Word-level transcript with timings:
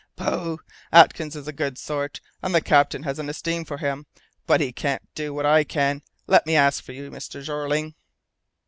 "Pooh! 0.15 0.59
Atkins 0.91 1.35
is 1.35 1.47
a 1.47 1.53
good 1.53 1.77
sort, 1.77 2.21
and 2.41 2.55
the 2.55 2.59
captain 2.61 3.03
has 3.03 3.19
an 3.19 3.29
esteem 3.29 3.65
for 3.65 3.77
him. 3.77 4.07
But 4.47 4.59
he 4.59 4.71
can't 4.71 5.03
do 5.13 5.31
what 5.31 5.45
I 5.45 5.63
can. 5.63 6.01
Let 6.25 6.47
me 6.47 6.55
act 6.55 6.81
for 6.81 6.91
you, 6.91 7.11
Mr. 7.11 7.43
Jeorling." 7.43 7.93